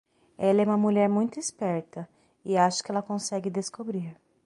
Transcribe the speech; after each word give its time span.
Ela 0.35 0.63
é 0.63 0.65
uma 0.65 0.77
mulher 0.79 1.07
muito 1.07 1.37
esperta, 1.39 2.09
e 2.43 2.57
acho 2.57 2.83
que 2.83 2.89
ela 2.91 3.03
consegue 3.03 3.51
descobrir. 3.51 4.17